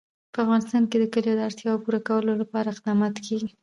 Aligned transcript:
په 0.33 0.37
افغانستان 0.43 0.83
کې 0.89 0.97
د 0.99 1.05
کلي 1.13 1.31
د 1.35 1.39
اړتیاوو 1.47 1.81
پوره 1.83 1.99
کولو 2.07 2.31
لپاره 2.41 2.67
اقدامات 2.69 3.15
کېږي. 3.25 3.49